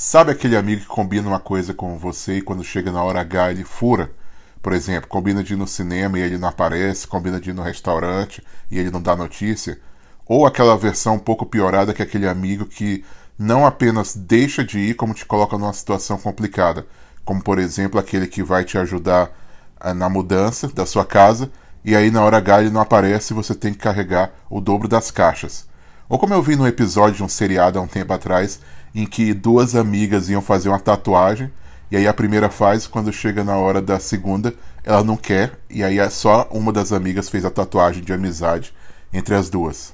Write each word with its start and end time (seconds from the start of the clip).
Sabe 0.00 0.30
aquele 0.30 0.56
amigo 0.56 0.82
que 0.82 0.86
combina 0.86 1.26
uma 1.26 1.40
coisa 1.40 1.74
com 1.74 1.98
você 1.98 2.34
e 2.34 2.40
quando 2.40 2.62
chega 2.62 2.92
na 2.92 3.02
hora 3.02 3.20
H 3.20 3.50
ele 3.50 3.64
fura? 3.64 4.12
Por 4.62 4.72
exemplo, 4.72 5.08
combina 5.08 5.42
de 5.42 5.54
ir 5.54 5.56
no 5.56 5.66
cinema 5.66 6.16
e 6.16 6.22
ele 6.22 6.38
não 6.38 6.46
aparece, 6.46 7.04
combina 7.04 7.40
de 7.40 7.50
ir 7.50 7.52
no 7.52 7.62
restaurante 7.62 8.40
e 8.70 8.78
ele 8.78 8.92
não 8.92 9.02
dá 9.02 9.16
notícia? 9.16 9.76
Ou 10.24 10.46
aquela 10.46 10.76
versão 10.76 11.16
um 11.16 11.18
pouco 11.18 11.44
piorada 11.44 11.92
que 11.92 12.00
é 12.00 12.04
aquele 12.04 12.28
amigo 12.28 12.64
que 12.64 13.04
não 13.36 13.66
apenas 13.66 14.14
deixa 14.14 14.64
de 14.64 14.78
ir, 14.78 14.94
como 14.94 15.12
te 15.12 15.26
coloca 15.26 15.58
numa 15.58 15.72
situação 15.72 16.16
complicada, 16.16 16.86
como 17.24 17.42
por 17.42 17.58
exemplo 17.58 17.98
aquele 17.98 18.28
que 18.28 18.40
vai 18.40 18.64
te 18.64 18.78
ajudar 18.78 19.32
ah, 19.80 19.92
na 19.92 20.08
mudança 20.08 20.68
da 20.68 20.86
sua 20.86 21.04
casa 21.04 21.50
e 21.84 21.96
aí 21.96 22.08
na 22.08 22.22
hora 22.22 22.36
H 22.36 22.60
ele 22.60 22.70
não 22.70 22.82
aparece 22.82 23.32
e 23.32 23.36
você 23.36 23.52
tem 23.52 23.72
que 23.72 23.80
carregar 23.80 24.30
o 24.48 24.60
dobro 24.60 24.86
das 24.86 25.10
caixas. 25.10 25.67
Ou 26.08 26.18
como 26.18 26.32
eu 26.32 26.42
vi 26.42 26.56
num 26.56 26.66
episódio 26.66 27.16
de 27.16 27.22
um 27.22 27.28
seriado 27.28 27.78
há 27.78 27.82
um 27.82 27.86
tempo 27.86 28.12
atrás, 28.14 28.60
em 28.94 29.04
que 29.04 29.34
duas 29.34 29.74
amigas 29.74 30.30
iam 30.30 30.40
fazer 30.40 30.70
uma 30.70 30.80
tatuagem, 30.80 31.52
e 31.90 31.96
aí 31.98 32.08
a 32.08 32.14
primeira 32.14 32.48
faz, 32.48 32.86
quando 32.86 33.12
chega 33.12 33.44
na 33.44 33.56
hora 33.56 33.82
da 33.82 34.00
segunda, 34.00 34.54
ela 34.82 35.04
não 35.04 35.18
quer, 35.18 35.58
e 35.68 35.84
aí 35.84 35.98
é 35.98 36.08
só 36.08 36.48
uma 36.50 36.72
das 36.72 36.92
amigas 36.92 37.28
fez 37.28 37.44
a 37.44 37.50
tatuagem 37.50 38.02
de 38.02 38.12
amizade 38.12 38.72
entre 39.12 39.34
as 39.34 39.50
duas. 39.50 39.92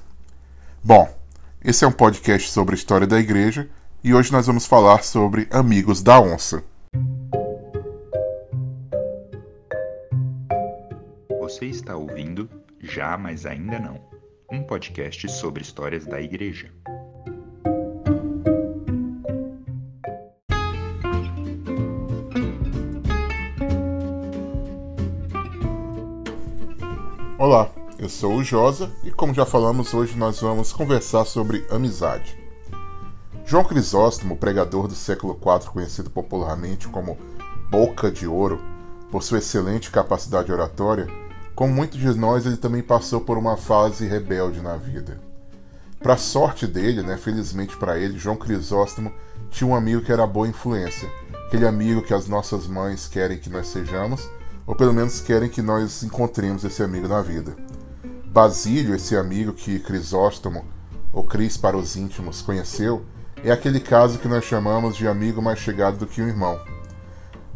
Bom, 0.83 1.13
esse 1.65 1.85
é 1.85 1.89
um 1.89 1.93
podcast 1.93 2.49
sobre 2.51 2.75
a 2.75 2.79
história 2.79 3.09
da 3.09 3.19
igreja, 3.19 3.69
e 4.03 4.15
hoje 4.15 4.31
nós 4.31 4.47
vamos 4.47 4.67
falar 4.67 5.03
sobre 5.03 5.49
Amigos 5.51 6.01
da 6.01 6.21
Onça. 6.21 6.63
Você 11.41 11.67
está 11.67 11.97
ouvindo 11.97 12.49
Já, 12.81 13.19
mas 13.19 13.47
ainda 13.47 13.81
não 13.81 14.14
um 14.55 14.63
podcast 14.63 15.29
sobre 15.33 15.63
histórias 15.63 16.07
da 16.07 16.21
igreja. 16.21 16.71
Olá, 27.37 27.71
eu 27.99 28.09
sou 28.09 28.37
o 28.37 28.45
Josa 28.45 28.93
e, 29.03 29.11
como 29.11 29.35
já 29.35 29.45
falamos, 29.45 29.93
hoje 29.93 30.17
nós 30.17 30.41
vamos 30.41 30.73
conversar 30.73 31.25
sobre 31.25 31.67
amizade. 31.69 32.39
João 33.45 33.65
Crisóstomo, 33.65 34.37
pregador 34.37 34.87
do 34.87 34.95
século 34.95 35.35
IV, 35.35 35.71
conhecido 35.71 36.11
popularmente 36.11 36.89
como 36.89 37.19
Boca 37.69 38.11
de 38.11 38.27
Ouro, 38.27 38.61
por 39.11 39.23
sua 39.23 39.39
excelente 39.39 39.91
capacidade 39.91 40.51
oratória, 40.51 41.07
como 41.55 41.73
muitos 41.73 42.01
de 42.01 42.13
nós, 42.15 42.47
ele 42.47 42.57
também 42.57 42.83
passou 42.83 43.21
por 43.21 43.39
uma 43.39 43.57
fase 43.57 44.07
rebelde 44.07 44.61
na 44.61 44.77
vida. 44.77 45.21
Para 46.01 46.17
sorte 46.17 46.67
dele, 46.67 47.01
né, 47.03 47.17
felizmente 47.17 47.77
para 47.77 47.97
ele, 47.97 48.19
João 48.19 48.37
Crisóstomo 48.37 49.13
tinha 49.51 49.69
um 49.69 49.75
amigo 49.75 50.03
que 50.03 50.13
era 50.13 50.27
boa 50.27 50.49
influência, 50.49 51.09
aquele 51.47 51.67
amigo 51.67 52.03
que 52.03 52.13
as 52.13 52.27
nossas 52.27 52.67
mães 52.67 53.07
querem 53.07 53.39
que 53.39 53.49
nós 53.49 53.69
sejamos, 53.69 54.29
ou 54.67 54.75
pelo 54.75 54.93
menos 54.93 55.21
querem 55.21 55.49
que 55.49 55.63
nós 55.63 56.03
encontremos 56.03 56.65
esse 56.65 56.83
amigo 56.83 57.07
na 57.07 57.23
vida. 57.23 57.55
Basílio, 58.27 58.95
esse 58.95 59.17
amigo 59.17 59.53
que 59.53 59.79
Crisóstomo, 59.79 60.65
ou 61.13 61.23
Cris 61.23 61.57
para 61.57 61.77
os 61.77 61.95
íntimos, 61.95 62.43
conheceu, 62.43 63.05
é 63.45 63.53
aquele 63.53 63.79
caso 63.79 64.19
que 64.19 64.27
nós 64.27 64.45
chamamos 64.45 64.97
de 64.97 65.07
amigo 65.07 65.41
mais 65.41 65.61
chegado 65.61 65.99
do 65.99 66.07
que 66.07 66.21
um 66.21 66.27
irmão. 66.27 66.61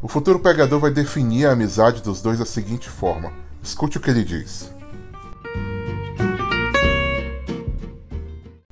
O 0.01 0.07
futuro 0.07 0.39
pegador 0.39 0.79
vai 0.79 0.93
definir 0.93 1.47
a 1.47 1.53
amizade 1.53 2.01
dos 2.01 2.23
dois 2.23 2.39
da 2.39 2.47
seguinte 2.47 2.89
forma 2.89 3.48
Escute 3.69 3.99
o 3.99 4.01
que 4.01 4.09
ele 4.09 4.25
diz. 4.25 4.73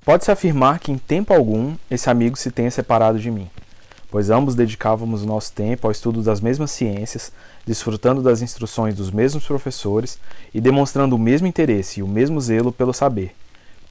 Pode-se 0.03 0.31
afirmar 0.31 0.79
que 0.79 0.91
em 0.91 0.97
tempo 0.97 1.35
algum 1.35 1.77
esse 1.91 2.09
amigo 2.09 2.35
se 2.35 2.51
tenha 2.51 2.71
separado 2.71 3.19
de 3.19 3.31
mim, 3.31 3.51
pois 4.11 4.31
ambos 4.31 4.55
dedicávamos 4.55 5.23
nosso 5.23 5.53
tempo 5.53 5.87
ao 5.87 5.91
estudo 5.91 6.23
das 6.23 6.41
mesmas 6.41 6.71
ciências, 6.71 7.31
desfrutando 7.67 8.23
das 8.23 8.41
instruções 8.41 8.95
dos 8.95 9.11
mesmos 9.11 9.45
professores 9.45 10.19
e 10.55 10.63
demonstrando 10.63 11.15
o 11.15 11.19
mesmo 11.19 11.47
interesse 11.47 12.01
e 12.01 12.03
o 12.03 12.09
mesmo 12.09 12.41
zelo 12.41 12.73
pelo 12.73 12.95
saber. 12.95 13.35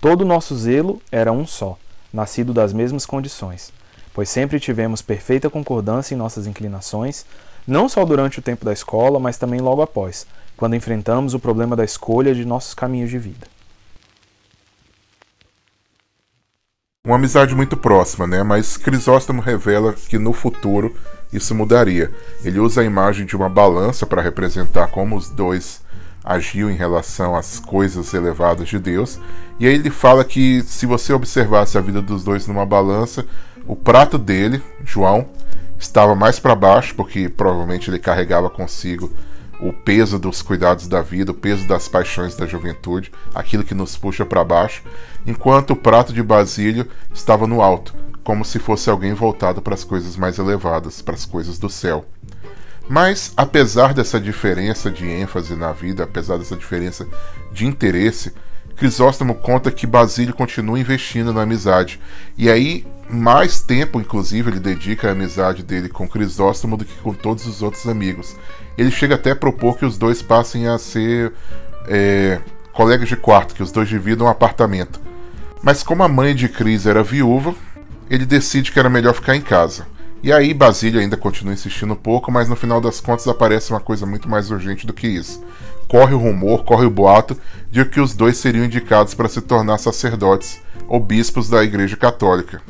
Todo 0.01 0.21
o 0.21 0.25
nosso 0.25 0.57
zelo 0.57 0.99
era 1.11 1.31
um 1.31 1.45
só, 1.45 1.77
nascido 2.11 2.51
das 2.51 2.73
mesmas 2.73 3.05
condições, 3.05 3.71
pois 4.11 4.27
sempre 4.27 4.59
tivemos 4.59 5.03
perfeita 5.03 5.51
concordância 5.51 6.15
em 6.15 6.17
nossas 6.17 6.47
inclinações, 6.47 7.27
não 7.67 7.89
só 7.89 8.05
durante 8.05 8.39
o 8.39 8.41
tempo 8.41 8.63
da 8.65 8.73
escola, 8.73 9.19
mas 9.19 9.37
também 9.37 9.59
logo 9.59 9.81
após, 9.81 10.25
quando 10.55 10.75
enfrentamos 10.75 11.33
o 11.33 11.39
problema 11.39 11.75
da 11.75 11.83
escolha 11.83 12.33
de 12.33 12.45
nossos 12.45 12.73
caminhos 12.73 13.09
de 13.09 13.17
vida. 13.17 13.47
Uma 17.05 17.17
amizade 17.17 17.53
muito 17.53 17.77
próxima, 17.77 18.25
né? 18.25 18.41
Mas 18.41 18.77
Crisóstomo 18.77 19.39
revela 19.39 19.93
que 19.93 20.17
no 20.17 20.33
futuro 20.33 20.95
isso 21.31 21.53
mudaria. 21.53 22.11
Ele 22.43 22.59
usa 22.59 22.81
a 22.81 22.83
imagem 22.83 23.27
de 23.27 23.35
uma 23.35 23.47
balança 23.47 24.07
para 24.07 24.23
representar 24.23 24.87
como 24.87 25.15
os 25.15 25.29
dois 25.29 25.85
agiam 26.23 26.71
em 26.71 26.75
relação 26.75 27.35
às 27.35 27.59
coisas 27.59 28.11
elevadas 28.15 28.67
de 28.67 28.79
Deus. 28.79 29.19
E 29.59 29.67
aí 29.67 29.75
ele 29.75 29.91
fala 29.91 30.25
que 30.25 30.63
se 30.63 30.87
você 30.87 31.13
observasse 31.13 31.77
a 31.77 31.81
vida 31.81 32.01
dos 32.01 32.23
dois 32.23 32.47
numa 32.47 32.65
balança, 32.65 33.23
o 33.67 33.75
prato 33.75 34.17
dele, 34.17 34.61
João, 34.83 35.29
estava 35.78 36.16
mais 36.16 36.40
para 36.40 36.56
baixo, 36.56 36.96
porque 36.96 37.30
provavelmente 37.30 37.90
ele 37.90 38.00
carregava 38.00 38.50
consigo 38.50 39.12
o 39.59 39.72
peso 39.72 40.19
dos 40.19 40.41
cuidados 40.41 40.88
da 40.88 41.02
vida, 41.02 41.31
o 41.31 41.36
peso 41.36 41.68
das 41.68 41.88
paixões 41.88 42.36
da 42.36 42.46
juventude, 42.46 43.12
aquilo 43.34 43.63
que 43.63 43.74
nos 43.74 43.97
puxa 43.97 44.25
para 44.25 44.44
baixo, 44.44 44.84
enquanto 45.25 45.72
o 45.72 45.75
prato 45.75 46.12
de 46.12 46.22
Basílio 46.22 46.88
estava 47.13 47.47
no 47.47 47.62
alto, 47.62 47.94
como 48.24 48.44
se 48.44 48.59
fosse 48.59 48.90
alguém 48.90 49.13
voltado 49.13 49.62
para 49.62 49.74
as 49.74 49.84
coisas 49.84 50.18
mais 50.18 50.38
elevadas, 50.38 51.02
para 51.02 51.16
as 51.16 51.25
coisas 51.25 51.58
do 51.58 51.69
céu. 51.69 52.06
Mas, 52.88 53.34
apesar 53.36 53.94
dessa 53.94 54.19
diferença 54.19 54.92
de 54.92 55.07
ênfase 55.07 55.56
na 55.56 55.72
vida, 55.72 56.03
apesar 56.03 56.38
dessa 56.38 56.56
diferença 56.56 57.07
de 57.52 57.66
interesse, 57.66 58.34
Crisóstomo 58.75 59.36
conta 59.36 59.72
que 59.72 59.88
Basílio 59.88 60.34
continua 60.34 60.80
investindo 60.80 61.34
na 61.34 61.44
amizade. 61.44 62.00
E 62.38 62.50
aí, 62.50 62.86
mais 63.09 63.62
tempo, 63.62 64.00
inclusive, 64.00 64.50
ele 64.50 64.59
dedica 64.59 65.08
a 65.08 65.12
amizade 65.12 65.63
dele 65.63 65.90
com 65.90 66.08
Crisóstomo 66.08 66.75
do 66.75 66.86
que 66.86 66.96
com 67.02 67.13
todos 67.13 67.46
os 67.47 67.62
outros 67.62 67.88
amigos. 67.88 68.36
Ele 68.78 68.91
chega 68.91 69.16
até 69.16 69.31
a 69.31 69.36
propor 69.36 69.78
que 69.78 69.86
os 69.86 69.97
dois 69.97 70.22
passem 70.22 70.68
a 70.68 70.78
ser 70.78 71.31
é, 71.88 72.40
colegas 72.74 73.08
de 73.08 73.16
quarto, 73.16 73.56
que 73.56 73.63
os 73.63 73.72
dois 73.72 73.88
dividam 73.88 74.28
um 74.28 74.30
apartamento. 74.30 75.00
Mas 75.63 75.81
como 75.81 76.03
a 76.03 76.07
mãe 76.07 76.36
de 76.36 76.50
Cris 76.50 76.86
era 76.86 77.02
viúva, 77.02 77.56
ele 78.09 78.25
decide 78.25 78.72
que 78.72 78.80
era 78.80 78.90
melhor 78.90 79.13
ficar 79.13 79.36
em 79.36 79.42
casa. 79.42 79.88
E 80.22 80.34
aí 80.34 80.53
Basílio 80.53 81.00
ainda 81.00 81.16
continua 81.16 81.53
insistindo 81.53 81.94
um 81.94 81.97
pouco, 81.97 82.31
mas 82.31 82.50
no 82.50 82.56
final 82.56 82.81
das 82.81 83.00
contas 83.00 83.28
aparece 83.28 83.72
uma 83.72 83.80
coisa 83.80 84.06
muito 84.06 84.28
mais 84.28 84.50
urgente 84.50 84.86
do 84.86 84.94
que 84.94 85.07
isso. 85.07 85.44
Corre 85.88 86.13
o 86.13 86.19
rumor, 86.19 86.63
corre 86.63 86.85
o 86.85 86.90
boato 86.90 87.38
de 87.69 87.85
que 87.85 88.00
os 88.00 88.13
dois 88.13 88.38
seriam 88.38 88.66
indicados 88.66 89.13
para 89.13 89.29
se 89.29 89.41
tornar 89.41 89.78
sacerdotes 89.78 90.59
ou 90.88 91.00
bispos 91.00 91.50
da 91.50 91.63
Igreja 91.63 91.96
Católica. 91.96 92.62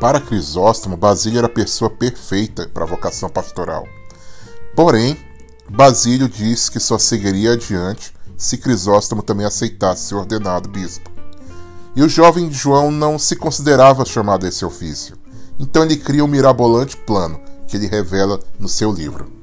Para 0.00 0.20
Crisóstomo, 0.20 0.96
Basílio 0.96 1.38
era 1.38 1.46
a 1.46 1.50
pessoa 1.50 1.90
perfeita 1.90 2.68
para 2.72 2.84
a 2.84 2.86
vocação 2.86 3.28
pastoral. 3.28 3.86
Porém, 4.74 5.16
Basílio 5.68 6.28
diz 6.28 6.68
que 6.68 6.80
só 6.80 6.98
seguiria 6.98 7.52
adiante 7.52 8.12
se 8.36 8.58
Crisóstomo 8.58 9.22
também 9.22 9.46
aceitasse 9.46 10.08
ser 10.08 10.14
ordenado 10.14 10.68
bispo. 10.68 11.10
E 11.96 12.02
o 12.02 12.08
jovem 12.08 12.52
João 12.52 12.90
não 12.90 13.18
se 13.18 13.36
considerava 13.36 14.04
chamado 14.04 14.44
a 14.44 14.48
esse 14.48 14.64
ofício. 14.64 15.16
Então 15.58 15.84
ele 15.84 15.96
cria 15.96 16.24
um 16.24 16.28
mirabolante 16.28 16.96
plano 16.96 17.40
que 17.68 17.76
ele 17.76 17.86
revela 17.86 18.40
no 18.58 18.68
seu 18.68 18.92
livro. 18.92 19.33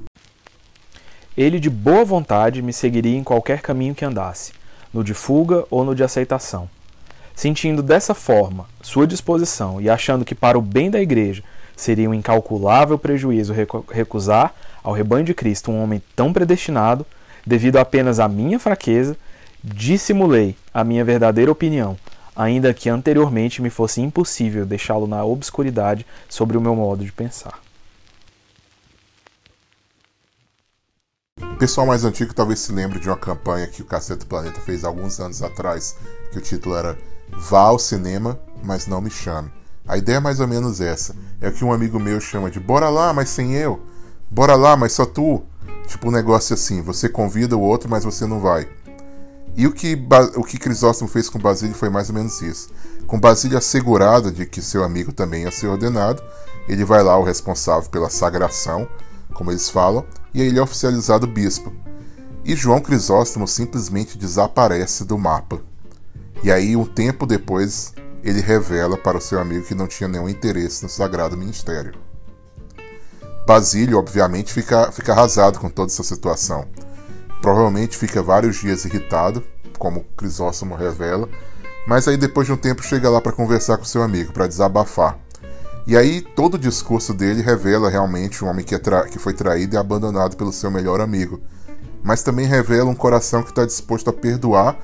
Ele 1.38 1.62
de 1.62 1.70
boa 1.70 2.04
vontade 2.04 2.62
me 2.62 2.74
seguiria 2.74 3.18
em 3.18 3.24
qualquer 3.24 3.62
caminho 3.62 3.96
que 3.96 4.04
andasse, 4.04 4.52
no 4.94 5.02
de 5.02 5.14
fuga 5.14 5.66
ou 5.70 5.86
no 5.86 5.96
de 5.96 6.04
aceitação. 6.04 6.70
Sentindo 7.34 7.82
dessa 7.82 8.14
forma 8.14 8.66
sua 8.82 9.08
disposição 9.08 9.80
e 9.80 9.90
achando 9.90 10.26
que 10.26 10.36
para 10.36 10.60
o 10.60 10.62
bem 10.62 10.92
da 10.92 11.02
igreja 11.02 11.42
seria 11.74 12.10
um 12.10 12.14
incalculável 12.14 12.98
prejuízo 13.00 13.56
recusar 13.90 14.54
ao 14.84 14.94
rebanho 14.94 15.24
de 15.24 15.34
Cristo 15.34 15.72
um 15.72 15.82
homem 15.82 16.02
tão 16.16 16.34
predestinado, 16.34 17.06
devido 17.48 17.78
apenas 17.78 18.20
à 18.20 18.28
minha 18.28 18.60
fraqueza, 18.60 19.16
dissimulei 19.64 20.56
a 20.74 20.84
minha 20.84 21.06
verdadeira 21.06 21.52
opinião, 21.52 21.98
ainda 22.36 22.74
que 22.74 22.90
anteriormente 22.90 23.62
me 23.62 23.70
fosse 23.70 24.02
impossível 24.02 24.66
deixá-lo 24.66 25.08
na 25.08 25.24
obscuridade 25.24 26.06
sobre 26.28 26.58
o 26.58 26.62
meu 26.62 26.76
modo 26.76 27.06
de 27.06 27.12
pensar. 27.12 27.60
Pessoal 31.62 31.86
mais 31.86 32.04
antigo 32.04 32.34
talvez 32.34 32.60
se 32.60 32.72
lembre 32.72 33.00
de 33.00 33.08
uma 33.08 33.16
campanha 33.16 33.68
que 33.68 33.84
o 33.84 33.86
Cacete 33.86 34.26
Planeta 34.26 34.60
fez 34.60 34.84
alguns 34.84 35.20
anos 35.20 35.44
atrás, 35.44 35.96
que 36.32 36.40
o 36.40 36.42
título 36.42 36.76
era 36.76 36.98
Vá 37.30 37.60
ao 37.60 37.78
cinema, 37.78 38.40
mas 38.64 38.88
não 38.88 39.00
me 39.00 39.12
chame. 39.12 39.52
A 39.88 39.96
ideia 39.96 40.18
é 40.18 40.20
mais 40.20 40.40
ou 40.40 40.48
menos 40.48 40.82
essa. 40.82 41.16
É 41.40 41.50
o 41.50 41.52
que 41.52 41.64
um 41.64 41.72
amigo 41.72 42.00
meu 42.00 42.20
chama 42.20 42.50
de 42.50 42.60
Bora 42.60 42.90
lá, 42.90 43.14
mas 43.14 43.30
sem 43.30 43.54
eu. 43.54 43.80
Bora 44.28 44.56
lá, 44.56 44.76
mas 44.76 44.94
só 44.94 45.06
tu. 45.06 45.44
Tipo 45.86 46.08
um 46.08 46.12
negócio 46.12 46.56
assim, 46.56 46.82
você 46.82 47.08
convida 47.08 47.56
o 47.56 47.62
outro, 47.62 47.88
mas 47.88 48.04
você 48.04 48.26
não 48.26 48.40
vai. 48.40 48.68
E 49.56 49.68
o 49.68 49.72
que, 49.72 49.96
o 50.38 50.44
que 50.44 50.58
Crisóstomo 50.58 51.12
fez 51.12 51.30
com 51.30 51.38
Basílio 51.38 51.76
foi 51.76 51.92
mais 51.92 52.10
ou 52.10 52.16
menos 52.16 52.42
isso. 52.42 52.70
Com 53.06 53.20
Basílio 53.20 53.56
assegurado 53.56 54.32
de 54.32 54.48
que 54.48 54.64
seu 54.64 54.84
amigo 54.84 55.14
também 55.14 55.44
ia 55.44 55.52
ser 55.52 55.68
ordenado, 55.68 56.24
ele 56.68 56.84
vai 56.84 57.04
lá, 57.04 57.16
o 57.20 57.24
responsável 57.24 57.88
pela 57.88 58.10
sagração, 58.10 58.88
como 59.32 59.52
eles 59.52 59.70
falam, 59.70 60.04
e 60.34 60.42
ele 60.42 60.60
é 60.60 60.62
oficializado 60.62 61.28
bispo. 61.28 61.74
E 62.44 62.56
João 62.56 62.80
Crisóstomo 62.80 63.48
simplesmente 63.48 64.18
desaparece 64.18 65.06
do 65.06 65.18
mapa. 65.18 65.62
E 66.44 66.52
aí, 66.52 66.76
um 66.76 66.86
tempo 66.86 67.26
depois, 67.26 67.94
ele 68.24 68.42
revela 68.42 68.98
para 68.98 69.18
o 69.18 69.22
seu 69.22 69.40
amigo 69.40 69.66
que 69.66 69.76
não 69.76 69.88
tinha 69.88 70.08
nenhum 70.08 70.30
interesse 70.30 70.84
no 70.84 70.90
sagrado 70.90 71.38
ministério. 71.38 71.94
Basílio, 73.46 73.98
obviamente, 73.98 74.54
fica, 74.54 74.92
fica 74.92 75.12
arrasado 75.12 75.60
com 75.60 75.70
toda 75.70 75.92
essa 75.92 76.04
situação. 76.04 76.68
Provavelmente 77.42 77.98
fica 77.98 78.22
vários 78.22 78.58
dias 78.58 78.86
irritado, 78.86 79.44
como 79.78 80.06
Crisóstomo 80.16 80.76
revela, 80.76 81.28
mas 81.88 82.08
aí 82.08 82.16
depois 82.16 82.46
de 82.46 82.54
um 82.54 82.58
tempo 82.58 82.84
chega 82.84 83.10
lá 83.10 83.20
para 83.20 83.32
conversar 83.32 83.78
com 83.78 83.84
seu 83.84 84.04
amigo, 84.04 84.32
para 84.32 84.48
desabafar. 84.48 85.18
E 85.88 85.98
aí 85.98 86.22
todo 86.22 86.56
o 86.56 86.60
discurso 86.60 87.14
dele 87.14 87.42
revela 87.42 87.90
realmente 87.90 88.44
um 88.44 88.48
homem 88.48 88.64
que, 88.64 88.76
é 88.76 88.80
que 89.10 89.20
foi 89.20 89.34
traído 89.34 89.76
e 89.76 89.78
abandonado 89.78 90.38
pelo 90.38 90.52
seu 90.52 90.70
melhor 90.70 91.02
amigo, 91.02 91.42
mas 92.04 92.24
também 92.24 92.46
revela 92.46 92.90
um 92.90 92.96
coração 92.96 93.42
que 93.42 93.50
está 93.50 93.66
disposto 93.66 94.10
a 94.10 94.14
perdoar 94.14 94.78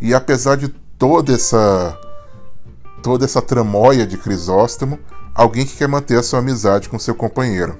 e 0.00 0.14
apesar 0.14 0.56
de 0.56 0.68
toda 0.98 1.32
essa 1.32 1.98
toda 3.02 3.26
essa 3.26 3.42
tramóia 3.42 4.06
de 4.06 4.16
Crisóstomo, 4.16 4.98
alguém 5.34 5.66
que 5.66 5.76
quer 5.76 5.86
manter 5.86 6.18
a 6.18 6.22
sua 6.22 6.38
amizade 6.38 6.88
com 6.88 6.98
seu 6.98 7.14
companheiro. 7.14 7.76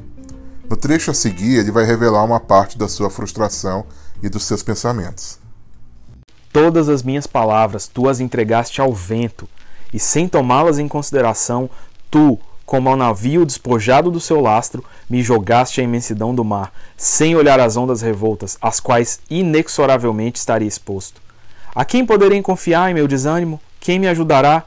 No 0.69 0.77
trecho 0.77 1.11
a 1.11 1.15
seguir, 1.15 1.59
ele 1.59 1.71
vai 1.71 1.85
revelar 1.87 2.23
uma 2.23 2.39
parte 2.39 2.77
da 2.77 2.89
sua 2.89 3.09
frustração 3.09 3.87
e 4.23 4.29
dos 4.29 4.45
seus 4.45 4.63
pensamentos. 4.63 5.39
Todas 6.53 6.91
as 6.91 7.03
minhas 7.03 7.27
palavras 7.27 7.89
tu 7.89 8.07
as 8.07 8.21
entregaste 8.21 8.83
ao 8.83 8.93
vento, 8.93 9.49
e 9.95 9.99
sem 9.99 10.29
tomá-las 10.29 10.79
em 10.79 10.87
consideração, 10.87 11.71
tu, 12.11 12.39
como 12.67 12.89
ao 12.89 12.97
navio 12.97 13.45
despojado 13.45 14.11
do 14.11 14.21
seu 14.21 14.41
lastro, 14.41 14.85
me 15.09 15.23
jogaste 15.23 15.81
à 15.81 15.85
imensidão 15.85 16.35
do 16.35 16.45
mar, 16.45 16.73
sem 16.97 17.37
olhar 17.37 17.61
as 17.61 17.77
ondas 17.77 18.03
revoltas, 18.03 18.57
às 18.61 18.81
quais 18.81 19.21
inexoravelmente 19.29 20.39
estaria 20.39 20.69
exposto. 20.69 21.21
A 21.75 21.85
quem 21.85 22.07
poderei 22.07 22.41
confiar 22.41 22.91
em 22.91 22.95
meu 22.95 23.09
desânimo? 23.09 23.61
Quem 23.81 23.99
me 23.99 24.09
ajudará? 24.09 24.65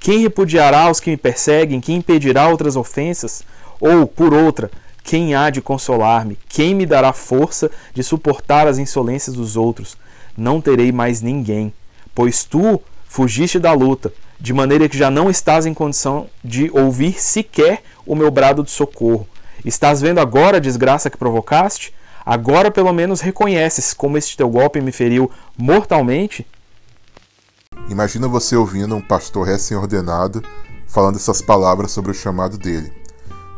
Quem 0.00 0.20
repudiará 0.20 0.90
os 0.90 1.00
que 1.00 1.10
me 1.10 1.16
perseguem? 1.16 1.80
Quem 1.80 1.96
impedirá 1.96 2.48
outras 2.48 2.76
ofensas? 2.76 3.42
Ou, 3.80 4.06
por 4.06 4.32
outra, 4.32 4.70
quem 5.04 5.34
há 5.34 5.50
de 5.50 5.60
consolar-me? 5.60 6.38
Quem 6.48 6.74
me 6.74 6.86
dará 6.86 7.12
força 7.12 7.70
de 7.94 8.02
suportar 8.02 8.66
as 8.66 8.78
insolências 8.78 9.36
dos 9.36 9.56
outros? 9.56 9.96
não 10.36 10.60
terei 10.60 10.92
mais 10.92 11.22
ninguém, 11.22 11.72
pois 12.14 12.44
tu 12.44 12.80
fugiste 13.08 13.58
da 13.58 13.72
luta, 13.72 14.12
de 14.40 14.52
maneira 14.52 14.88
que 14.88 14.96
já 14.96 15.10
não 15.10 15.30
estás 15.30 15.66
em 15.66 15.74
condição 15.74 16.28
de 16.42 16.70
ouvir 16.72 17.20
sequer 17.20 17.82
o 18.06 18.14
meu 18.14 18.30
brado 18.30 18.62
de 18.62 18.70
socorro. 18.70 19.26
Estás 19.64 20.00
vendo 20.00 20.18
agora 20.18 20.58
a 20.58 20.60
desgraça 20.60 21.10
que 21.10 21.16
provocaste? 21.16 21.94
Agora 22.24 22.70
pelo 22.70 22.92
menos 22.92 23.20
reconheces 23.20 23.94
como 23.94 24.18
este 24.18 24.36
teu 24.36 24.48
golpe 24.48 24.80
me 24.80 24.92
feriu 24.92 25.30
mortalmente? 25.56 26.46
Imagina 27.88 28.28
você 28.28 28.56
ouvindo 28.56 28.96
um 28.96 29.00
pastor 29.00 29.46
recém-ordenado 29.46 30.42
falando 30.86 31.16
essas 31.16 31.42
palavras 31.42 31.90
sobre 31.90 32.10
o 32.10 32.14
chamado 32.14 32.58
dele. 32.58 32.92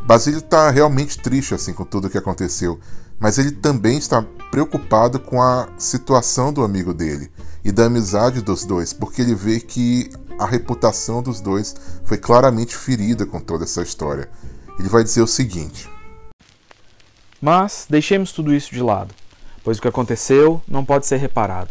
Basílio 0.06 0.38
está 0.38 0.70
realmente 0.70 1.18
triste 1.18 1.54
assim 1.54 1.72
com 1.72 1.84
tudo 1.84 2.06
o 2.06 2.10
que 2.10 2.18
aconteceu 2.18 2.78
mas 3.18 3.38
ele 3.38 3.50
também 3.50 3.98
está 3.98 4.24
preocupado 4.50 5.18
com 5.18 5.42
a 5.42 5.68
situação 5.76 6.52
do 6.52 6.62
amigo 6.62 6.94
dele 6.94 7.30
e 7.64 7.72
da 7.72 7.86
amizade 7.86 8.40
dos 8.40 8.64
dois, 8.64 8.92
porque 8.92 9.22
ele 9.22 9.34
vê 9.34 9.60
que 9.60 10.10
a 10.38 10.46
reputação 10.46 11.22
dos 11.22 11.40
dois 11.40 11.74
foi 12.04 12.16
claramente 12.16 12.76
ferida 12.76 13.26
com 13.26 13.40
toda 13.40 13.64
essa 13.64 13.82
história. 13.82 14.30
Ele 14.78 14.88
vai 14.88 15.02
dizer 15.02 15.20
o 15.20 15.26
seguinte: 15.26 15.90
Mas 17.40 17.86
deixemos 17.90 18.32
tudo 18.32 18.54
isso 18.54 18.70
de 18.72 18.80
lado, 18.80 19.14
pois 19.64 19.78
o 19.78 19.82
que 19.82 19.88
aconteceu 19.88 20.62
não 20.68 20.84
pode 20.84 21.06
ser 21.06 21.16
reparado. 21.16 21.70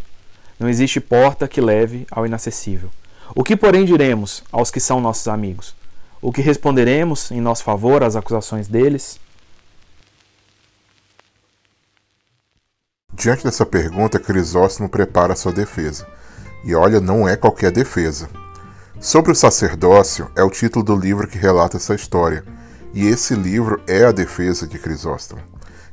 Não 0.59 0.67
existe 0.67 0.99
porta 0.99 1.47
que 1.47 1.61
leve 1.61 2.05
ao 2.11 2.25
inacessível. 2.25 2.89
O 3.35 3.43
que, 3.43 3.55
porém, 3.55 3.85
diremos 3.85 4.43
aos 4.51 4.71
que 4.71 4.79
são 4.79 4.99
nossos 4.99 5.27
amigos? 5.27 5.75
O 6.21 6.31
que 6.31 6.41
responderemos 6.41 7.29
em 7.31 7.39
nosso 7.39 7.63
favor 7.63 8.03
às 8.03 8.15
acusações 8.15 8.67
deles? 8.67 9.19
Diante 13.13 13.43
dessa 13.43 13.65
pergunta, 13.65 14.19
Crisóstomo 14.19 14.89
prepara 14.89 15.35
sua 15.35 15.51
defesa. 15.51 16.07
E 16.63 16.73
olha, 16.73 16.99
não 16.99 17.27
é 17.27 17.35
qualquer 17.35 17.71
defesa. 17.71 18.29
Sobre 18.99 19.31
o 19.31 19.35
sacerdócio 19.35 20.27
é 20.35 20.41
o 20.43 20.49
título 20.49 20.83
do 20.83 20.95
livro 20.95 21.27
que 21.27 21.37
relata 21.37 21.77
essa 21.77 21.93
história, 21.93 22.43
e 22.95 23.05
esse 23.05 23.35
livro 23.35 23.79
é 23.85 24.03
a 24.03 24.11
defesa 24.11 24.65
de 24.65 24.79
Crisóstomo. 24.79 25.39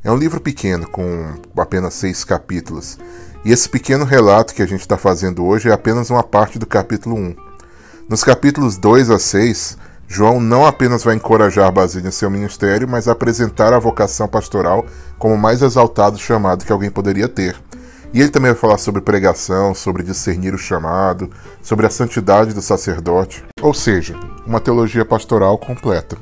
É 0.03 0.11
um 0.11 0.17
livro 0.17 0.41
pequeno, 0.41 0.89
com 0.89 1.35
apenas 1.55 1.93
seis 1.95 2.25
capítulos, 2.25 2.99
e 3.45 3.53
esse 3.53 3.69
pequeno 3.69 4.07
relato 4.07 4.55
que 4.55 4.63
a 4.63 4.67
gente 4.67 4.81
está 4.81 4.97
fazendo 4.97 5.45
hoje 5.45 5.69
é 5.69 5.73
apenas 5.73 6.09
uma 6.09 6.23
parte 6.23 6.59
do 6.59 6.67
capítulo 6.67 7.15
1. 7.15 7.37
Nos 8.09 8.25
capítulos 8.25 8.79
2 8.79 9.11
a 9.11 9.19
6, 9.19 9.77
João 10.09 10.41
não 10.41 10.65
apenas 10.65 11.05
vai 11.05 11.15
encorajar 11.15 11.71
Basílio 11.71 12.09
em 12.09 12.13
seu 12.13 12.31
ministério, 12.31 12.89
mas 12.89 13.07
apresentar 13.07 13.75
a 13.75 13.79
vocação 13.79 14.27
pastoral 14.27 14.85
como 15.19 15.35
o 15.35 15.39
mais 15.39 15.61
exaltado 15.61 16.19
chamado 16.19 16.65
que 16.65 16.73
alguém 16.73 16.91
poderia 16.91 17.29
ter. 17.29 17.55
E 18.15 18.21
ele 18.21 18.31
também 18.31 18.53
vai 18.53 18.61
falar 18.61 18.79
sobre 18.79 19.01
pregação, 19.01 19.75
sobre 19.75 20.05
discernir 20.05 20.55
o 20.55 20.59
chamado, 20.59 21.29
sobre 21.61 21.85
a 21.85 21.91
santidade 21.91 22.55
do 22.55 22.63
sacerdote, 22.63 23.45
ou 23.61 23.75
seja, 23.75 24.15
uma 24.47 24.61
teologia 24.61 25.05
pastoral 25.05 25.59
completa. 25.59 26.17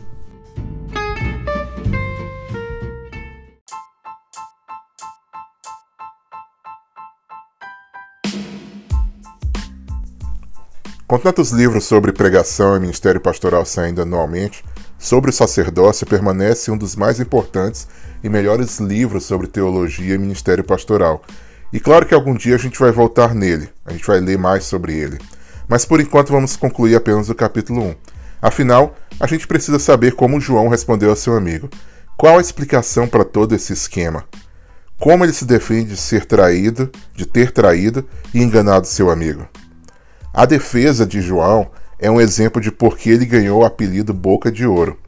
Com 11.06 11.18
tantos 11.18 11.50
livros 11.50 11.84
sobre 11.84 12.10
pregação 12.10 12.74
e 12.74 12.80
ministério 12.80 13.20
pastoral 13.20 13.66
saindo 13.66 14.00
anualmente, 14.00 14.64
sobre 14.98 15.28
o 15.28 15.32
sacerdócio 15.32 16.06
permanece 16.06 16.70
um 16.70 16.78
dos 16.78 16.96
mais 16.96 17.20
importantes 17.20 17.86
e 18.24 18.30
melhores 18.30 18.80
livros 18.80 19.26
sobre 19.26 19.46
teologia 19.46 20.14
e 20.14 20.18
ministério 20.18 20.64
pastoral. 20.64 21.22
E 21.72 21.80
claro 21.80 22.04
que 22.04 22.12
algum 22.12 22.34
dia 22.34 22.54
a 22.54 22.58
gente 22.58 22.78
vai 22.78 22.92
voltar 22.92 23.34
nele, 23.34 23.70
a 23.86 23.92
gente 23.92 24.06
vai 24.06 24.20
ler 24.20 24.36
mais 24.36 24.64
sobre 24.64 24.94
ele. 24.94 25.18
Mas 25.66 25.86
por 25.86 26.00
enquanto 26.00 26.32
vamos 26.32 26.54
concluir 26.54 26.94
apenas 26.94 27.30
o 27.30 27.34
capítulo 27.34 27.82
1. 27.82 27.94
Afinal, 28.42 28.94
a 29.18 29.26
gente 29.26 29.46
precisa 29.46 29.78
saber 29.78 30.14
como 30.14 30.40
João 30.40 30.68
respondeu 30.68 31.08
ao 31.08 31.16
seu 31.16 31.34
amigo. 31.34 31.70
Qual 32.16 32.36
a 32.36 32.40
explicação 32.40 33.08
para 33.08 33.24
todo 33.24 33.54
esse 33.54 33.72
esquema? 33.72 34.24
Como 34.98 35.24
ele 35.24 35.32
se 35.32 35.46
defende 35.46 35.90
de 35.90 35.96
ser 35.96 36.26
traído, 36.26 36.90
de 37.14 37.24
ter 37.24 37.50
traído 37.52 38.06
e 38.34 38.42
enganado 38.42 38.86
seu 38.86 39.10
amigo? 39.10 39.48
A 40.34 40.44
defesa 40.44 41.06
de 41.06 41.22
João 41.22 41.70
é 41.98 42.10
um 42.10 42.20
exemplo 42.20 42.60
de 42.60 42.70
por 42.70 42.98
que 42.98 43.10
ele 43.10 43.24
ganhou 43.24 43.62
o 43.62 43.64
apelido 43.64 44.12
Boca 44.12 44.52
de 44.52 44.66
Ouro, 44.66 44.98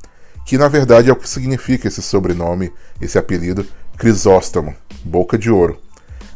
que 0.47 0.57
na 0.57 0.69
verdade 0.69 1.11
é 1.11 1.13
o 1.13 1.17
que 1.17 1.29
significa 1.29 1.89
esse 1.89 2.01
sobrenome, 2.01 2.73
esse 3.01 3.19
apelido 3.19 3.67
Crisóstomo, 3.99 4.75
Boca 5.05 5.37
de 5.37 5.51
Ouro. 5.51 5.84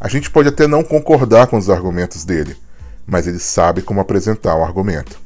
A 0.01 0.09
gente 0.09 0.31
pode 0.31 0.49
até 0.49 0.67
não 0.67 0.85
concordar 0.85 1.49
com 1.49 1.57
os 1.57 1.69
argumentos 1.69 2.25
dele, 2.25 2.57
mas 3.07 3.27
ele 3.27 3.39
sabe 3.39 3.83
como 3.83 4.01
apresentar 4.01 4.55
um 4.55 4.65
argumento. 4.65 5.21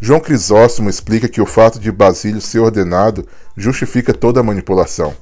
João 0.00 0.20
Crisóstomo 0.20 0.90
explica 0.90 1.28
que 1.28 1.40
o 1.40 1.46
fato 1.46 1.78
de 1.78 1.90
Basílio 1.90 2.40
ser 2.40 2.58
ordenado 2.58 3.26
justifica 3.56 4.12
toda 4.12 4.40
a 4.40 4.42
manipulação. 4.42 5.14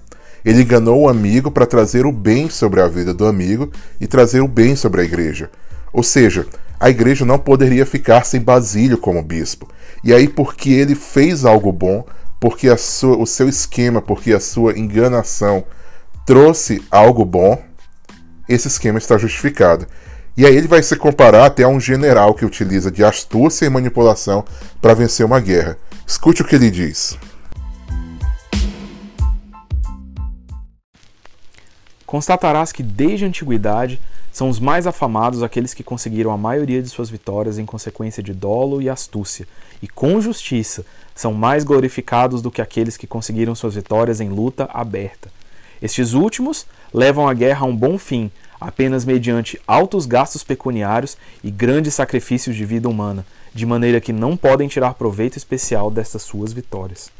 Ele 0.44 0.62
enganou 0.62 1.02
o 1.02 1.08
amigo 1.08 1.50
para 1.50 1.66
trazer 1.66 2.04
o 2.04 2.12
bem 2.12 2.50
sobre 2.50 2.80
a 2.80 2.88
vida 2.88 3.14
do 3.14 3.26
amigo 3.26 3.70
e 4.00 4.06
trazer 4.06 4.40
o 4.40 4.48
bem 4.48 4.74
sobre 4.74 5.00
a 5.00 5.04
igreja. 5.04 5.50
Ou 5.92 6.02
seja, 6.02 6.46
a 6.80 6.90
igreja 6.90 7.24
não 7.24 7.38
poderia 7.38 7.86
ficar 7.86 8.24
sem 8.24 8.40
Basílio 8.40 8.98
como 8.98 9.22
bispo. 9.22 9.68
E 10.02 10.12
aí, 10.12 10.26
porque 10.26 10.70
ele 10.70 10.96
fez 10.96 11.44
algo 11.44 11.70
bom, 11.70 12.04
porque 12.40 12.76
sua, 12.76 13.16
o 13.16 13.26
seu 13.26 13.48
esquema, 13.48 14.02
porque 14.02 14.32
a 14.32 14.40
sua 14.40 14.76
enganação 14.76 15.64
trouxe 16.26 16.82
algo 16.90 17.24
bom, 17.24 17.62
esse 18.48 18.68
esquema 18.68 18.98
está 18.98 19.16
justificado. 19.18 19.86
E 20.36 20.46
aí 20.46 20.56
ele 20.56 20.68
vai 20.68 20.82
se 20.82 20.96
comparar 20.96 21.46
até 21.46 21.62
a 21.62 21.68
um 21.68 21.78
general 21.78 22.34
que 22.34 22.44
utiliza 22.44 22.90
de 22.90 23.04
astúcia 23.04 23.66
e 23.66 23.70
manipulação 23.70 24.44
para 24.80 24.94
vencer 24.94 25.26
uma 25.26 25.40
guerra. 25.40 25.76
Escute 26.06 26.42
o 26.42 26.44
que 26.44 26.54
ele 26.54 26.70
diz. 26.70 27.18
Constatarás 32.06 32.72
que 32.72 32.82
desde 32.82 33.24
a 33.24 33.28
antiguidade 33.28 34.00
são 34.32 34.48
os 34.48 34.58
mais 34.58 34.86
afamados 34.86 35.42
aqueles 35.42 35.74
que 35.74 35.84
conseguiram 35.84 36.30
a 36.30 36.38
maioria 36.38 36.82
de 36.82 36.88
suas 36.88 37.10
vitórias 37.10 37.58
em 37.58 37.66
consequência 37.66 38.22
de 38.22 38.32
dolo 38.32 38.80
e 38.80 38.88
astúcia, 38.88 39.46
e 39.82 39.88
com 39.88 40.20
justiça 40.20 40.84
são 41.14 41.34
mais 41.34 41.64
glorificados 41.64 42.40
do 42.40 42.50
que 42.50 42.62
aqueles 42.62 42.96
que 42.96 43.06
conseguiram 43.06 43.54
suas 43.54 43.74
vitórias 43.74 44.20
em 44.20 44.30
luta 44.30 44.68
aberta. 44.72 45.30
Estes 45.82 46.14
últimos 46.14 46.66
levam 46.92 47.28
a 47.28 47.34
guerra 47.34 47.64
a 47.64 47.68
um 47.68 47.76
bom 47.76 47.98
fim, 47.98 48.30
apenas 48.60 49.04
mediante 49.04 49.60
altos 49.66 50.06
gastos 50.06 50.44
pecuniários 50.44 51.16
e 51.42 51.50
grandes 51.50 51.94
sacrifícios 51.94 52.54
de 52.54 52.64
vida 52.64 52.88
humana, 52.88 53.24
de 53.54 53.66
maneira 53.66 54.00
que 54.00 54.12
não 54.12 54.36
podem 54.36 54.68
tirar 54.68 54.94
proveito 54.94 55.36
especial 55.36 55.90
destas 55.90 56.22
suas 56.22 56.52
vitórias. 56.52 57.10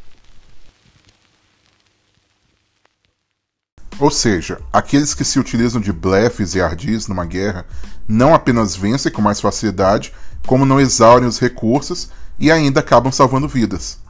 Ou 3.99 4.11
seja, 4.11 4.61
aqueles 4.73 5.15
que 5.15 5.25
se 5.25 5.39
utilizam 5.39 5.81
de 5.81 5.93
blefes 5.93 6.55
e 6.55 6.61
ardis 6.61 7.07
numa 7.07 7.25
guerra 7.25 7.65
não 8.09 8.35
apenas 8.35 8.75
vencem 8.75 9.13
com 9.13 9.23
mais 9.23 9.41
facilidade, 9.41 10.13
como 10.47 10.65
não 10.65 10.81
exaurem 10.81 11.29
os 11.29 11.39
recursos 11.39 12.11
e 12.39 12.51
ainda 12.51 12.81
acabam 12.81 13.13
salvando 13.13 13.47
vidas. 13.47 14.01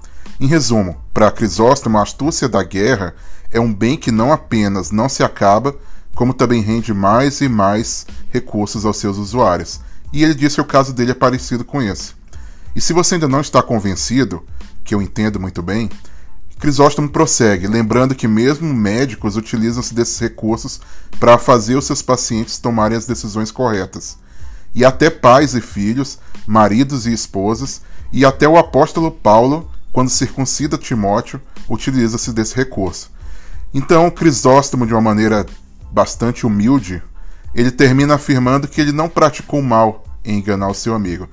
Em 0.41 0.47
resumo, 0.47 0.97
para 1.13 1.31
Crisóstomo, 1.31 1.99
a 1.99 2.03
astúcia 2.03 2.49
da 2.49 2.63
guerra 2.63 3.15
é 3.53 3.61
um 3.61 3.73
bem 3.73 3.97
que 3.97 4.11
não 4.11 4.33
apenas 4.33 4.91
não 4.91 5.09
se 5.09 5.23
acaba, 5.23 5.77
como 6.15 6.35
também 6.35 6.63
rende 6.63 6.93
mais 6.93 7.41
e 7.41 7.49
mais 7.49 8.07
recursos 8.31 8.85
aos 8.85 8.97
seus 8.97 9.19
usuários. 9.19 9.81
E 10.13 10.25
ele 10.25 10.35
disse 10.35 10.57
que 10.57 10.61
o 10.63 10.67
caso 10.67 10.93
dele 10.93 11.13
é 11.13 11.15
parecido 11.15 11.65
com 11.65 11.81
esse. 11.81 12.13
E 12.75 12.81
se 12.81 12.93
você 12.93 13.15
ainda 13.15 13.29
não 13.29 13.41
está 13.41 13.63
convencido, 13.63 14.43
que 14.85 14.95
eu 14.95 15.03
entendo 15.03 15.39
muito 15.39 15.63
bem, 15.63 15.91
Crisóstomo 16.59 17.09
prossegue, 17.09 17.67
lembrando 17.67 18.15
que 18.15 18.29
mesmo 18.29 18.73
médicos 18.73 19.37
utilizam-se 19.37 19.93
desses 19.93 20.19
recursos 20.19 20.81
para 21.19 21.37
fazer 21.37 21.75
os 21.77 21.85
seus 21.85 22.01
pacientes 22.03 22.59
tomarem 22.59 22.97
as 22.97 23.05
decisões 23.05 23.51
corretas. 23.51 24.17
E 24.75 24.85
até 24.85 25.11
pais 25.11 25.55
e 25.55 25.61
filhos, 25.61 26.19
maridos 26.47 27.05
e 27.05 27.13
esposas, 27.13 27.83
e 28.13 28.25
até 28.25 28.49
o 28.49 28.57
apóstolo 28.57 29.11
Paulo, 29.11 29.69
quando 29.93 30.09
circuncida 30.09 30.79
Timóteo, 30.79 31.41
utiliza-se 31.69 32.33
desse 32.33 32.55
recurso. 32.55 33.11
Então, 33.75 34.11
Crisóstomo, 34.11 34.87
de 34.87 34.93
uma 34.93 35.01
maneira 35.01 35.47
bastante 35.91 36.47
humilde, 36.47 37.03
ele 37.55 37.71
termina 37.71 38.15
afirmando 38.15 38.69
que 38.69 38.81
ele 38.81 38.93
não 38.93 39.09
praticou 39.09 39.63
mal 39.63 40.05
em 40.25 40.39
enganar 40.39 40.69
o 40.69 40.75
seu 40.75 40.95
amigo, 40.95 41.29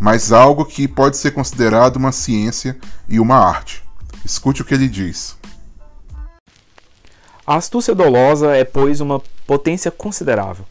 mas 0.00 0.32
algo 0.32 0.64
que 0.64 0.88
pode 0.88 1.16
ser 1.16 1.30
considerado 1.30 1.96
uma 1.96 2.10
ciência 2.10 2.76
e 3.08 3.20
uma 3.20 3.36
arte. 3.36 3.82
Escute 4.24 4.62
o 4.62 4.64
que 4.64 4.74
ele 4.74 4.88
diz. 4.88 5.36
A 7.46 7.56
astúcia 7.56 7.94
dolosa 7.94 8.56
é, 8.56 8.64
pois, 8.64 9.00
uma 9.00 9.22
potência 9.46 9.90
considerável. 9.90 10.64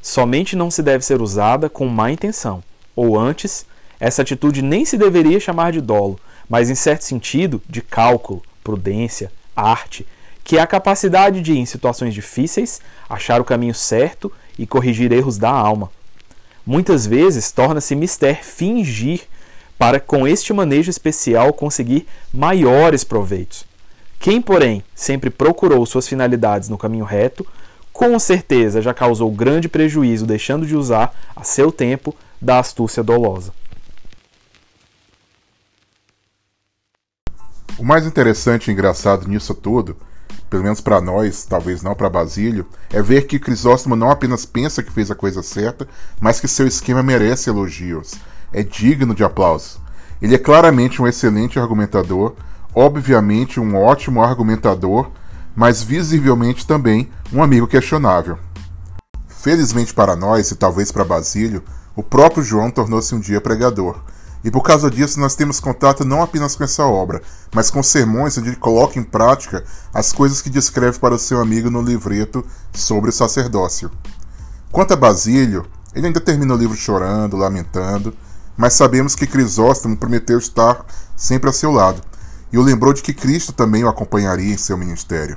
Somente 0.00 0.54
não 0.54 0.70
se 0.70 0.82
deve 0.82 1.04
ser 1.04 1.20
usada 1.20 1.68
com 1.68 1.86
má 1.86 2.10
intenção, 2.12 2.62
ou 2.94 3.18
antes, 3.18 3.66
essa 3.98 4.22
atitude 4.22 4.62
nem 4.62 4.84
se 4.84 4.96
deveria 4.96 5.40
chamar 5.40 5.72
de 5.72 5.80
dolo, 5.80 6.18
mas 6.48 6.70
em 6.70 6.74
certo 6.74 7.02
sentido 7.02 7.60
de 7.68 7.82
cálculo, 7.82 8.42
prudência, 8.62 9.32
arte, 9.56 10.06
que 10.50 10.58
é 10.58 10.60
a 10.60 10.66
capacidade 10.66 11.40
de, 11.40 11.56
em 11.56 11.64
situações 11.64 12.12
difíceis, 12.12 12.80
achar 13.08 13.40
o 13.40 13.44
caminho 13.44 13.72
certo 13.72 14.32
e 14.58 14.66
corrigir 14.66 15.12
erros 15.12 15.38
da 15.38 15.48
alma. 15.48 15.92
Muitas 16.66 17.06
vezes 17.06 17.52
torna-se 17.52 17.94
mister 17.94 18.42
fingir 18.42 19.28
para 19.78 20.00
com 20.00 20.26
este 20.26 20.52
manejo 20.52 20.90
especial 20.90 21.52
conseguir 21.52 22.04
maiores 22.34 23.04
proveitos. 23.04 23.64
Quem, 24.18 24.42
porém, 24.42 24.82
sempre 24.92 25.30
procurou 25.30 25.86
suas 25.86 26.08
finalidades 26.08 26.68
no 26.68 26.76
caminho 26.76 27.04
reto, 27.04 27.46
com 27.92 28.18
certeza 28.18 28.82
já 28.82 28.92
causou 28.92 29.30
grande 29.30 29.68
prejuízo 29.68 30.26
deixando 30.26 30.66
de 30.66 30.74
usar 30.74 31.14
a 31.36 31.44
seu 31.44 31.70
tempo 31.70 32.12
da 32.42 32.58
astúcia 32.58 33.04
dolosa. 33.04 33.52
O 37.78 37.84
mais 37.84 38.04
interessante 38.04 38.66
e 38.66 38.72
engraçado 38.72 39.28
nisso 39.28 39.54
tudo, 39.54 39.96
pelo 40.50 40.64
menos 40.64 40.80
para 40.80 41.00
nós, 41.00 41.44
talvez 41.44 41.80
não 41.80 41.94
para 41.94 42.10
Basílio, 42.10 42.66
é 42.92 43.00
ver 43.00 43.22
que 43.28 43.38
Crisóstomo 43.38 43.94
não 43.94 44.10
apenas 44.10 44.44
pensa 44.44 44.82
que 44.82 44.92
fez 44.92 45.08
a 45.08 45.14
coisa 45.14 45.44
certa, 45.44 45.86
mas 46.20 46.40
que 46.40 46.48
seu 46.48 46.66
esquema 46.66 47.04
merece 47.04 47.48
elogios 47.48 48.14
é 48.52 48.64
digno 48.64 49.14
de 49.14 49.22
aplauso. 49.22 49.80
Ele 50.20 50.34
é 50.34 50.38
claramente 50.38 51.00
um 51.00 51.06
excelente 51.06 51.58
argumentador, 51.58 52.34
obviamente 52.74 53.60
um 53.60 53.76
ótimo 53.76 54.22
argumentador, 54.22 55.10
mas 55.54 55.82
visivelmente 55.82 56.66
também 56.66 57.08
um 57.32 57.42
amigo 57.42 57.68
questionável. 57.68 58.36
Felizmente 59.28 59.94
para 59.94 60.16
nós, 60.16 60.50
e 60.50 60.56
talvez 60.56 60.90
para 60.90 61.04
Basílio, 61.04 61.62
o 61.94 62.02
próprio 62.02 62.42
João 62.42 62.70
tornou-se 62.70 63.14
um 63.14 63.20
dia 63.20 63.40
pregador. 63.40 64.00
E 64.42 64.50
por 64.50 64.62
causa 64.62 64.90
disso 64.90 65.20
nós 65.20 65.34
temos 65.34 65.60
contato 65.60 66.04
não 66.04 66.22
apenas 66.22 66.56
com 66.56 66.64
essa 66.64 66.84
obra, 66.84 67.22
mas 67.54 67.70
com 67.70 67.82
sermões 67.82 68.38
onde 68.38 68.48
ele 68.48 68.56
coloca 68.56 68.98
em 68.98 69.02
prática 69.02 69.64
as 69.92 70.12
coisas 70.12 70.40
que 70.40 70.48
descreve 70.48 70.98
para 70.98 71.14
o 71.14 71.18
seu 71.18 71.40
amigo 71.40 71.70
no 71.70 71.82
livreto 71.82 72.44
sobre 72.72 73.10
o 73.10 73.12
sacerdócio. 73.12 73.90
Quanto 74.72 74.94
a 74.94 74.96
Basílio, 74.96 75.66
ele 75.94 76.06
ainda 76.06 76.20
termina 76.20 76.54
o 76.54 76.56
livro 76.56 76.76
chorando, 76.76 77.36
lamentando, 77.36 78.14
mas 78.56 78.74
sabemos 78.74 79.14
que 79.14 79.26
Crisóstomo 79.26 79.96
prometeu 79.96 80.38
estar 80.38 80.84
sempre 81.16 81.50
a 81.50 81.52
seu 81.52 81.70
lado 81.70 82.00
e 82.52 82.58
o 82.58 82.62
lembrou 82.62 82.92
de 82.92 83.02
que 83.02 83.12
Cristo 83.12 83.52
também 83.52 83.84
o 83.84 83.88
acompanharia 83.88 84.54
em 84.54 84.58
seu 84.58 84.76
ministério. 84.76 85.36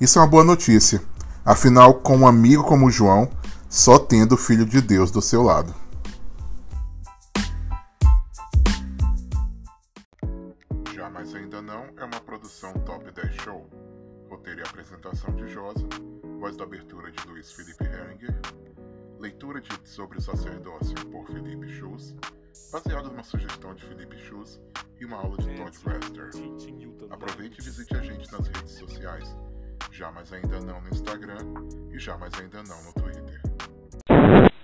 Isso 0.00 0.18
é 0.18 0.22
uma 0.22 0.28
boa 0.28 0.44
notícia, 0.44 1.02
afinal, 1.44 1.94
com 1.94 2.16
um 2.18 2.26
amigo 2.26 2.64
como 2.64 2.90
João, 2.90 3.28
só 3.68 3.98
tendo 3.98 4.32
o 4.32 4.38
Filho 4.38 4.64
de 4.64 4.80
Deus 4.80 5.10
do 5.10 5.20
seu 5.20 5.42
lado. 5.42 5.74
Jamais 10.94 11.34
Ainda 11.34 11.60
Não 11.60 11.88
é 11.96 12.04
uma 12.04 12.20
produção 12.20 12.72
Top 12.84 13.10
10 13.10 13.34
Show. 13.42 13.68
Roteiro 14.30 14.60
e 14.60 14.62
apresentação 14.62 15.34
de 15.34 15.48
Josa, 15.48 15.88
voz 16.38 16.56
da 16.56 16.62
abertura 16.62 17.10
de 17.10 17.26
Luiz 17.26 17.50
Felipe 17.50 17.82
Heringer, 17.82 18.32
Leitura 19.18 19.60
de 19.60 19.76
Sobre 19.82 20.18
o 20.18 20.20
Sacerdócio 20.20 20.94
por 21.10 21.26
Felipe 21.26 21.66
Schultz, 21.66 22.14
baseado 22.70 23.08
numa 23.08 23.24
sugestão 23.24 23.74
de 23.74 23.84
Felipe 23.84 24.16
Schultz 24.18 24.60
e 25.00 25.04
uma 25.04 25.16
aula 25.16 25.36
de 25.36 25.52
Todd 25.56 25.76
Rester. 25.84 26.30
Aproveite 27.10 27.60
e 27.60 27.64
visite 27.64 27.96
a 27.96 28.00
gente 28.00 28.30
nas 28.30 28.46
redes 28.46 28.74
sociais. 28.74 29.36
Já 29.90 30.12
mais 30.12 30.32
ainda 30.32 30.60
não 30.60 30.80
no 30.80 30.90
Instagram 30.90 31.40
e 31.90 31.98
já 31.98 32.16
mais 32.16 32.32
ainda 32.34 32.62
não 32.62 32.84
no 32.84 32.92
Twitter. 32.92 33.43